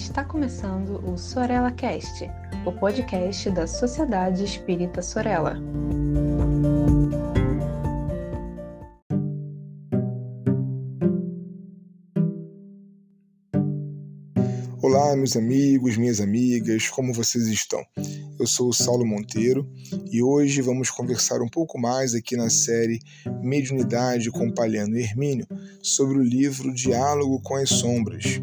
[0.00, 2.24] Está começando o Sorella Cast,
[2.64, 5.56] o podcast da Sociedade Espírita Sorella.
[14.82, 17.84] Olá, meus amigos, minhas amigas, como vocês estão?
[18.38, 19.70] Eu sou o Saulo Monteiro
[20.10, 22.98] e hoje vamos conversar um pouco mais aqui na série
[23.42, 25.46] Mediunidade com Palhano Hermínio
[25.82, 28.40] sobre o livro Diálogo com as Sombras.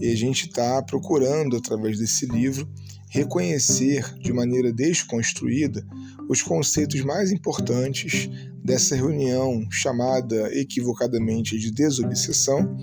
[0.00, 2.68] E a gente está procurando, através desse livro,
[3.10, 5.84] reconhecer de maneira desconstruída
[6.28, 8.30] os conceitos mais importantes
[8.62, 12.76] dessa reunião chamada equivocadamente de desobsessão,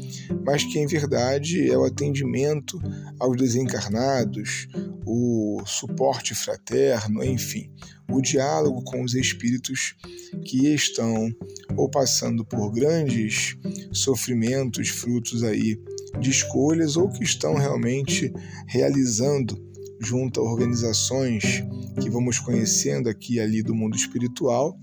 [0.46, 2.78] mas que em verdade é o atendimento
[3.18, 4.68] aos desencarnados,
[5.06, 7.72] o suporte fraterno, enfim,
[8.12, 9.96] o diálogo com os espíritos
[10.44, 11.34] que estão
[11.78, 13.56] ou passando por grandes
[13.94, 15.80] sofrimentos, frutos aí
[16.20, 18.32] de escolhas ou que estão realmente
[18.68, 19.58] realizando
[20.00, 21.64] junto a organizações
[22.02, 24.78] que vamos conhecendo aqui e ali do mundo espiritual,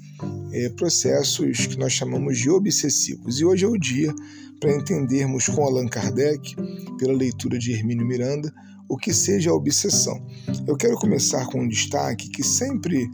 [0.53, 3.41] é, processos que nós chamamos de obsessivos.
[3.41, 4.12] E hoje é o dia
[4.61, 6.56] para entendermos com Allan Kardec,
[6.98, 8.53] pela leitura de Hermínio Miranda,
[8.88, 10.25] o que seja a obsessão.
[10.66, 13.09] Eu quero começar com um destaque que sempre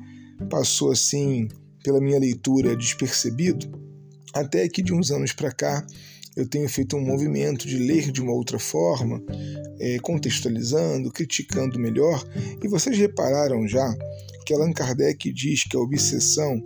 [0.48, 1.48] passou assim
[1.82, 3.70] pela minha leitura despercebido,
[4.34, 5.84] até que de uns anos para cá
[6.36, 9.22] eu tenho feito um movimento de ler de uma outra forma,
[9.78, 12.24] é, contextualizando, criticando melhor,
[12.62, 13.94] e vocês repararam já
[14.44, 16.60] que Allan Kardec diz que a obsessão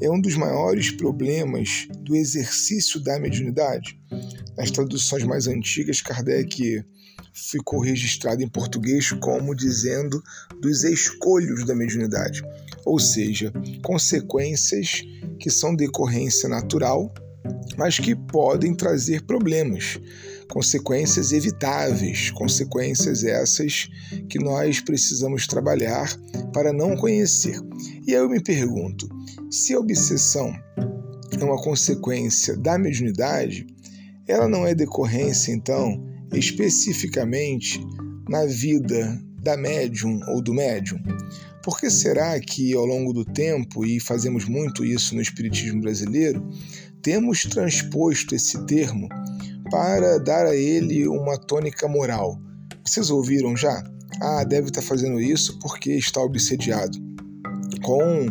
[0.00, 3.98] é um dos maiores problemas do exercício da mediunidade.
[4.56, 6.84] Nas traduções mais antigas, Kardec
[7.32, 10.22] ficou registrado em português como dizendo
[10.60, 12.42] dos escolhos da mediunidade,
[12.84, 13.52] ou seja,
[13.82, 15.02] consequências
[15.38, 17.12] que são decorrência natural
[17.76, 19.98] mas que podem trazer problemas,
[20.48, 23.88] consequências evitáveis, consequências essas
[24.28, 26.12] que nós precisamos trabalhar
[26.52, 27.60] para não conhecer.
[28.06, 29.08] E aí eu me pergunto:
[29.50, 30.52] se a obsessão
[31.38, 33.66] é uma consequência da mediunidade,
[34.26, 37.80] ela não é decorrência, então, especificamente
[38.28, 41.00] na vida da médium ou do médium?
[41.62, 46.48] Por que será que ao longo do tempo, e fazemos muito isso no Espiritismo brasileiro,
[47.02, 49.08] temos transposto esse termo
[49.70, 52.40] para dar a ele uma tônica moral.
[52.84, 53.84] Vocês ouviram já?
[54.20, 56.98] Ah, deve estar fazendo isso porque está obsediado.
[57.82, 58.26] Com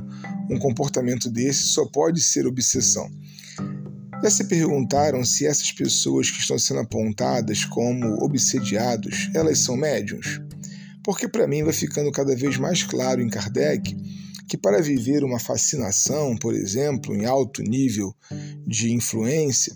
[0.50, 3.10] um comportamento desse só pode ser obsessão.
[4.24, 10.42] Já se perguntaram se essas pessoas que estão sendo apontadas como obsediados, elas são médiums?
[11.08, 13.96] Porque para mim vai ficando cada vez mais claro em Kardec
[14.46, 18.14] que para viver uma fascinação, por exemplo, em alto nível
[18.68, 19.74] de influência,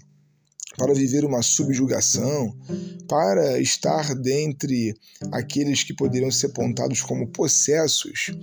[0.75, 2.53] para viver uma subjugação,
[3.07, 4.93] para estar dentre
[5.31, 8.35] aqueles que poderiam ser apontados como possessos,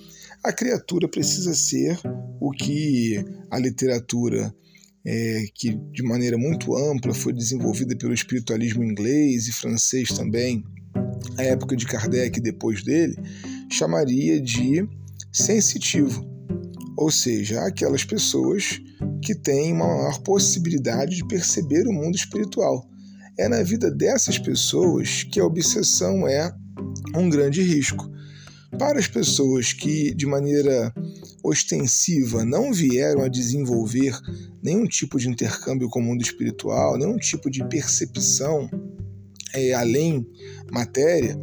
[0.43, 2.01] a criatura precisa ser
[2.41, 4.55] o que a literatura,
[5.05, 10.65] é, que de maneira muito ampla foi desenvolvida pelo espiritualismo inglês e francês também,
[11.37, 13.17] a época de Kardec e depois dele,
[13.71, 14.89] chamaria de
[15.33, 16.27] sensitivo,
[16.97, 18.81] ou seja, aquelas pessoas
[19.23, 22.89] que têm uma maior possibilidade de perceber o mundo espiritual.
[23.39, 26.53] É na vida dessas pessoas que a obsessão é
[27.15, 28.11] um grande risco.
[28.77, 30.93] Para as pessoas que, de maneira
[31.43, 34.19] ostensiva, não vieram a desenvolver
[34.63, 38.69] nenhum tipo de intercâmbio com o mundo espiritual, nenhum tipo de percepção
[39.55, 40.27] é, além
[40.71, 41.39] matéria,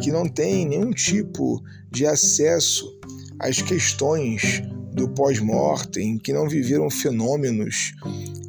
[0.00, 2.98] que não tem nenhum tipo de acesso
[3.38, 4.62] às questões
[4.92, 7.94] do pós-mortem, que não viveram fenômenos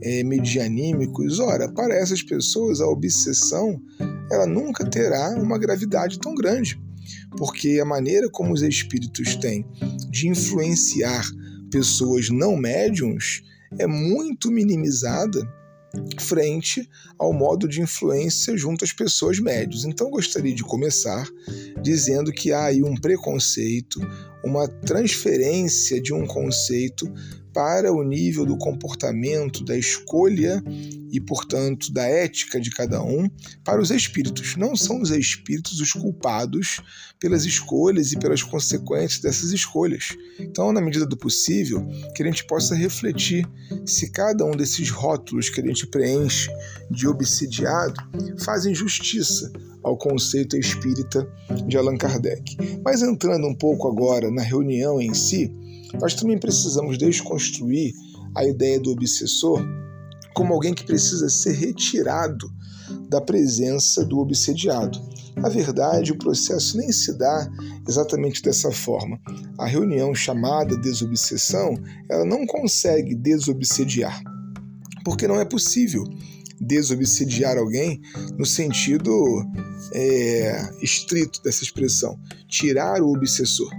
[0.01, 3.81] é, medianímicos, ora, para essas pessoas a obsessão
[4.31, 6.81] ela nunca terá uma gravidade tão grande,
[7.37, 9.65] porque a maneira como os espíritos têm
[10.09, 11.25] de influenciar
[11.69, 13.43] pessoas não médiums
[13.79, 15.41] é muito minimizada
[16.19, 19.83] frente ao modo de influência junto às pessoas médias.
[19.83, 21.27] Então gostaria de começar
[21.81, 23.99] dizendo que há aí um preconceito,
[24.43, 27.11] uma transferência de um conceito
[27.53, 30.63] para o nível do comportamento, da escolha
[31.11, 33.29] e, portanto, da ética de cada um
[33.63, 34.55] para os espíritos.
[34.55, 36.81] Não são os espíritos os culpados
[37.19, 40.15] pelas escolhas e pelas consequências dessas escolhas.
[40.39, 41.85] Então, na medida do possível,
[42.15, 43.47] que a gente possa refletir
[43.85, 46.49] se cada um desses rótulos que a gente preenche
[46.89, 47.95] de obsidiado
[48.39, 49.51] fazem justiça
[49.83, 51.27] ao conceito espírita
[51.67, 52.55] de Allan Kardec.
[52.83, 55.51] Mas entrando um pouco agora na reunião em si,
[55.99, 57.93] nós também precisamos desconstruir
[58.35, 59.61] a ideia do obsessor
[60.33, 62.49] como alguém que precisa ser retirado
[63.09, 64.99] da presença do obsediado.
[65.35, 67.49] Na verdade, o processo nem se dá
[67.87, 69.19] exatamente dessa forma.
[69.57, 71.73] A reunião chamada desobsessão,
[72.09, 74.21] ela não consegue desobsediar,
[75.03, 76.03] porque não é possível
[76.59, 78.01] desobsediar alguém
[78.37, 79.11] no sentido
[79.93, 83.69] é, estrito dessa expressão, tirar o obsessor.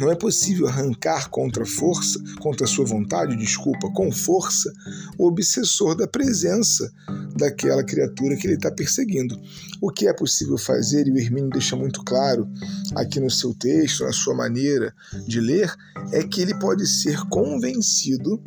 [0.00, 4.72] Não é possível arrancar contra força, contra sua vontade, desculpa, com força,
[5.18, 6.90] o obsessor da presença
[7.36, 9.38] daquela criatura que ele está perseguindo.
[9.78, 12.48] O que é possível fazer, e o Hermínio deixa muito claro
[12.96, 14.94] aqui no seu texto, na sua maneira
[15.28, 15.70] de ler,
[16.12, 18.42] é que ele pode ser convencido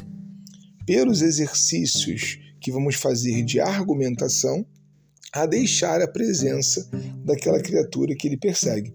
[0.87, 4.65] pelos exercícios que vamos fazer de argumentação
[5.31, 6.89] a deixar a presença
[7.23, 8.91] daquela criatura que ele persegue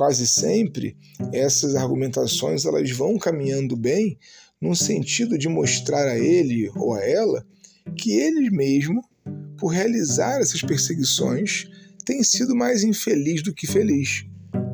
[0.00, 0.96] quase sempre
[1.30, 4.18] essas argumentações elas vão caminhando bem
[4.58, 7.46] no sentido de mostrar a ele ou a ela
[7.94, 9.02] que ele mesmo,
[9.58, 11.68] por realizar essas perseguições,
[12.02, 14.24] tem sido mais infeliz do que feliz,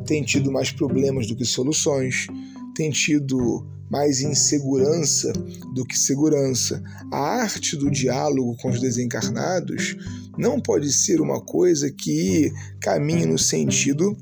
[0.06, 2.28] tem tido mais problemas do que soluções,
[2.76, 5.32] tem tido mais insegurança
[5.74, 6.80] do que segurança.
[7.12, 9.96] A arte do diálogo com os desencarnados
[10.38, 14.16] não pode ser uma coisa que caminhe no sentido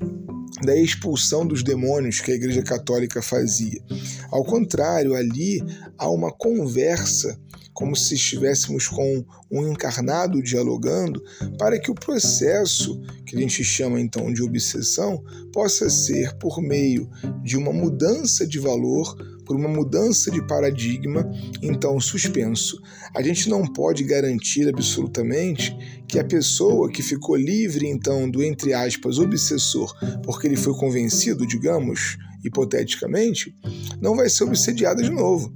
[0.61, 3.81] da expulsão dos demônios que a Igreja Católica fazia.
[4.31, 5.61] Ao contrário, ali
[5.97, 7.39] há uma conversa,
[7.73, 11.21] como se estivéssemos com um encarnado dialogando,
[11.57, 15.21] para que o processo, que a gente chama então de obsessão,
[15.51, 17.09] possa ser por meio
[17.43, 21.29] de uma mudança de valor por uma mudança de paradigma,
[21.61, 22.81] então suspenso.
[23.15, 25.75] A gente não pode garantir absolutamente
[26.07, 29.93] que a pessoa que ficou livre então do entre aspas obsessor,
[30.23, 33.55] porque ele foi convencido, digamos, hipoteticamente,
[34.01, 35.53] não vai ser obsediada de novo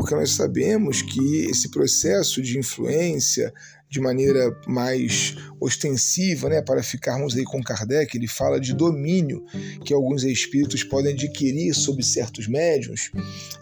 [0.00, 3.52] porque nós sabemos que esse processo de influência
[3.86, 9.44] de maneira mais ostensiva, né, para ficarmos aí com Kardec, ele fala de domínio
[9.84, 13.10] que alguns espíritos podem adquirir sobre certos médiums.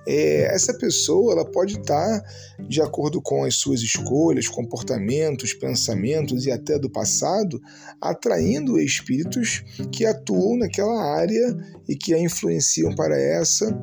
[0.06, 2.22] É, essa pessoa ela pode estar
[2.68, 7.60] de acordo com as suas escolhas, comportamentos, pensamentos e até do passado,
[8.00, 11.56] atraindo espíritos que atuam naquela área
[11.88, 13.76] e que a influenciam para essa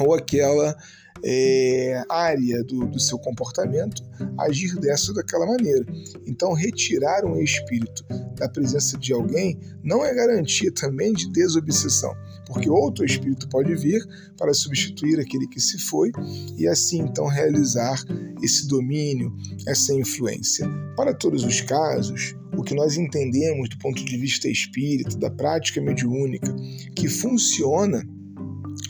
[0.00, 0.76] ou aquela
[1.22, 4.02] é, área do, do seu comportamento
[4.38, 5.84] agir dessa ou daquela maneira.
[6.26, 8.04] Então, retirar um espírito
[8.36, 12.14] da presença de alguém não é garantia também de desobsessão,
[12.46, 14.02] porque outro espírito pode vir
[14.36, 16.10] para substituir aquele que se foi
[16.56, 18.02] e assim então realizar
[18.42, 19.34] esse domínio,
[19.66, 20.66] essa influência.
[20.96, 25.80] Para todos os casos, o que nós entendemos do ponto de vista espírita, da prática
[25.80, 26.54] mediúnica,
[26.96, 28.02] que funciona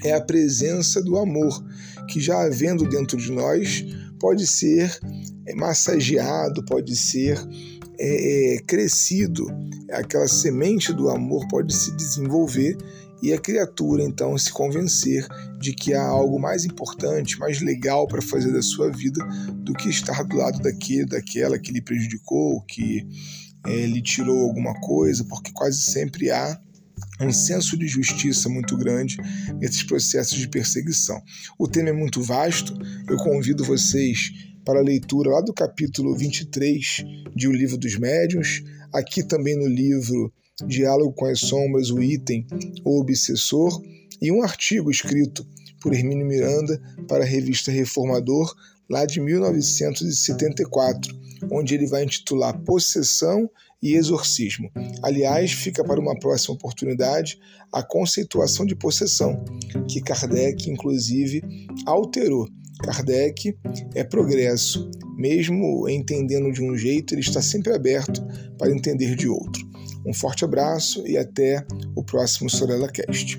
[0.04, 1.64] é a presença do amor,
[2.08, 3.84] que já havendo dentro de nós,
[4.18, 4.98] pode ser
[5.54, 7.38] massageado, pode ser
[7.98, 9.46] é, é, crescido,
[9.90, 12.76] aquela semente do amor pode se desenvolver
[13.22, 15.26] e a criatura então se convencer
[15.58, 19.22] de que há algo mais importante, mais legal para fazer da sua vida
[19.54, 23.06] do que estar do lado daquele, daquela que lhe prejudicou, que
[23.66, 26.58] é, lhe tirou alguma coisa, porque quase sempre há
[27.20, 29.16] um senso de justiça muito grande
[29.60, 31.20] nesses processos de perseguição.
[31.58, 32.76] O tema é muito vasto,
[33.08, 34.30] eu convido vocês
[34.64, 37.04] para a leitura lá do capítulo 23
[37.34, 38.62] de O Livro dos Médiuns,
[38.92, 40.32] aqui também no livro
[40.66, 42.46] Diálogo com as Sombras, o item
[42.84, 43.82] O Obsessor,
[44.20, 45.46] e um artigo escrito
[45.80, 48.54] por Hermínio Miranda para a revista Reformador,
[48.88, 51.18] lá de 1974,
[51.50, 53.48] onde ele vai intitular Possessão
[53.82, 54.70] e exorcismo.
[55.02, 57.38] Aliás, fica para uma próxima oportunidade
[57.72, 59.42] a conceituação de possessão,
[59.88, 61.42] que Kardec, inclusive,
[61.86, 62.48] alterou.
[62.82, 63.56] Kardec
[63.94, 68.22] é progresso, mesmo entendendo de um jeito, ele está sempre aberto
[68.58, 69.68] para entender de outro.
[70.06, 73.38] Um forte abraço e até o próximo Sorella Cast.